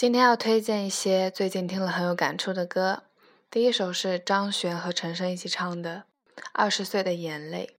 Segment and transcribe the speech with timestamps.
[0.00, 3.02] 今天要推荐一些最近听了很有感触的歌。
[3.50, 6.04] 第一首是张悬和陈升一起唱的
[6.52, 7.76] 《二十岁的眼泪》，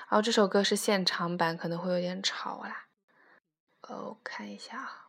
[0.00, 2.88] 然后这首歌是现场版，可能会有点吵啦。
[3.88, 5.01] 哦，看一下啊。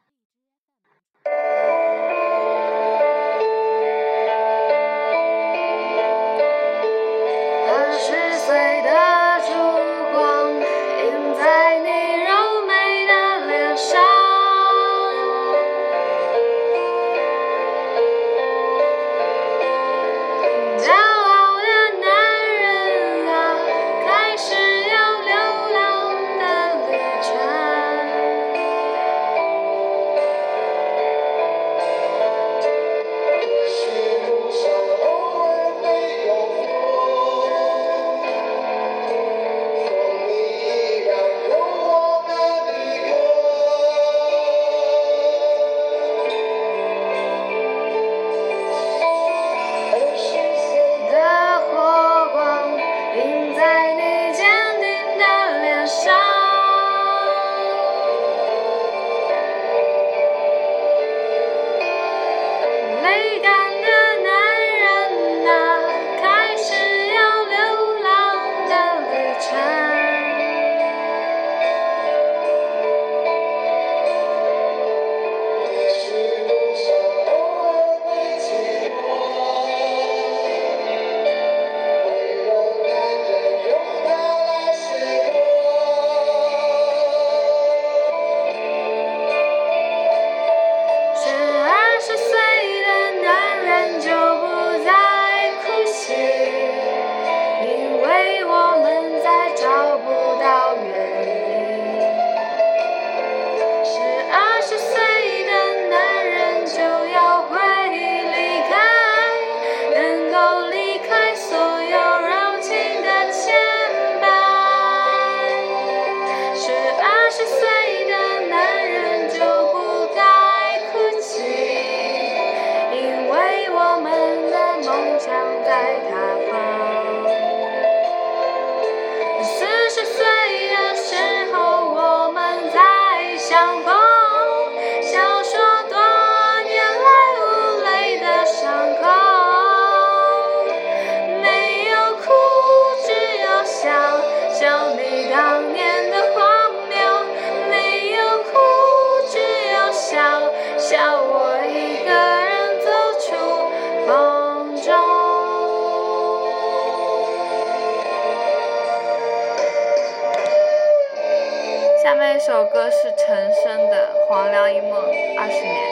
[162.34, 164.92] 这首歌是陈升的《黄粱一梦
[165.38, 165.92] 二十年》。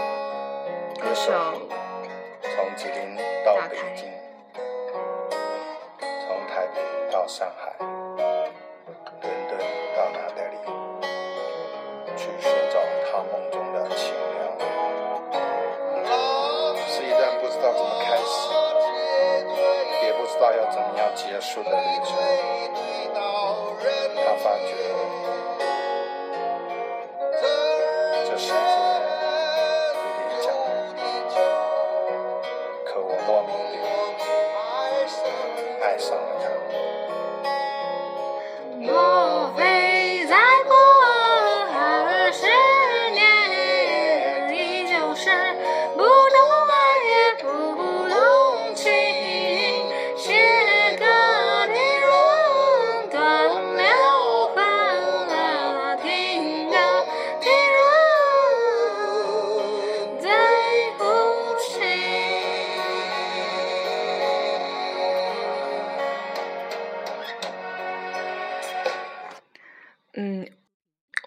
[1.11, 1.29] 歌手
[2.41, 4.09] 从吉林到北京，
[5.99, 6.79] 从台北
[7.11, 9.59] 到上海，伦敦
[9.93, 10.55] 到纳德里，
[12.15, 12.79] 去寻找
[13.11, 14.39] 他梦中的清凉。
[16.87, 18.47] 是一段不知道怎么开始，
[20.05, 22.15] 也不知道要怎么样结束的旅程。
[24.15, 24.90] 他发觉。
[32.93, 33.79] 可我莫名的
[35.81, 37.80] 爱上了他。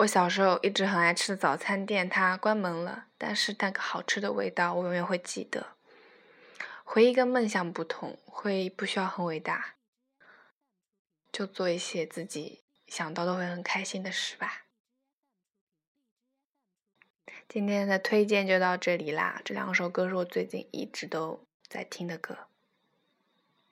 [0.04, 5.76] 我小时候一直很爱吃的早餐店，它关门了，但是那个好吃的味道，我永远会记得。
[6.84, 9.76] 回忆跟梦想不同，会不需要很伟大，
[11.32, 14.64] 就做一些自己想到都会很开心的事吧。
[17.48, 22.48] 今天的推荐就到这里啦，这两首歌是我最近一直都在听的歌。